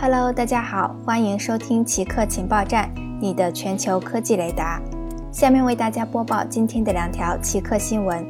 [0.00, 2.88] Hello，大家好，欢迎收听奇客情报站，
[3.20, 4.80] 你的全球科技雷达。
[5.32, 8.24] 下面为大家播报今天的两条奇客新闻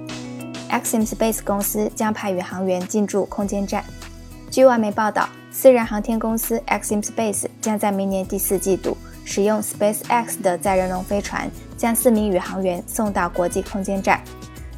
[0.71, 3.85] Axim Space 公司将派宇航员进驻空间站。
[4.51, 8.97] 据外媒报道，私人航天公司 Axim Space 将在明年第四季度
[9.27, 14.23] 使用 SpaceX 的载人龙飞船，将四名宇航员送到国际空间站。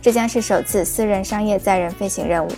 [0.03, 2.51] 这将是首次私人商业载人飞行任务。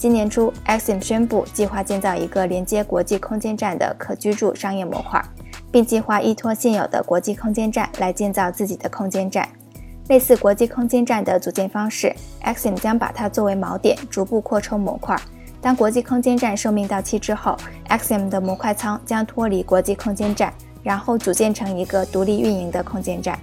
[0.00, 5.22] 今年初，Axim 宣布计划建造一个连接国际空间站的可居住商业模块，
[5.70, 9.46] 并计划依托现有的国际空间站来建造自己的空间站。
[10.08, 12.10] 类似国际空间站的组建方式
[12.42, 15.14] ，Axim 将把它作为锚点，逐步扩充模块。
[15.60, 17.54] 当国际空间站寿命到期之后
[17.90, 20.50] ，Axim 的模块舱将脱离国际空间站，
[20.82, 23.38] 然后组建成一个独立运营的空间站。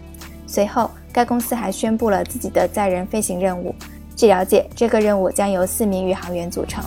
[0.48, 3.76] 随后，该公司还宣布了自己的载人飞行任务。
[4.18, 6.84] 据了解，这个任务将由四名宇航员组成。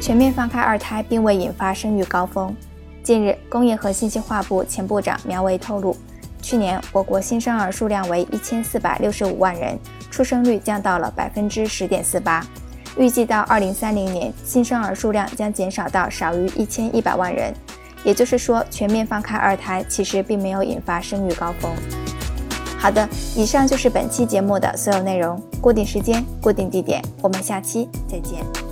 [0.00, 2.52] 全面放开二胎并未引发生育高峰。
[3.04, 5.96] 近日，工业和信息化部前部长苗圩透露，
[6.42, 9.78] 去年我国新生儿数量为一千四百六十五万人，
[10.10, 12.44] 出生率降到了百分之十点四八。
[12.96, 17.54] 预计到二零三零年，新生儿数量将减少到少于一千一百万人。
[18.02, 21.72] 也就是说，全面放开二胎其实并没有引发生育高峰。
[22.84, 25.40] 好的，以上就是本期节目的所有内容。
[25.58, 28.63] 固定时间，固定地点，我们下期再见。